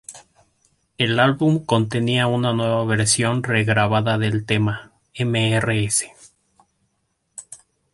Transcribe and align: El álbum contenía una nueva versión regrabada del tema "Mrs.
El 0.97 1.19
álbum 1.19 1.63
contenía 1.63 2.25
una 2.25 2.53
nueva 2.53 2.83
versión 2.85 3.43
regrabada 3.43 4.17
del 4.17 4.47
tema 4.47 4.93
"Mrs. 5.13 6.05